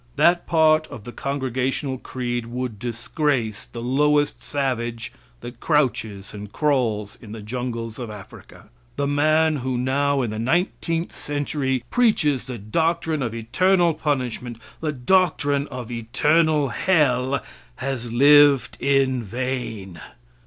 [0.15, 7.19] That part of the Congregational creed would disgrace the lowest savage that crouches and crawls
[7.21, 8.69] in the jungles of Africa.
[8.95, 14.91] The man who now, in the nineteenth century, preaches the doctrine of eternal punishment, the
[14.91, 17.43] doctrine of eternal hell,
[17.75, 20.01] has lived in vain.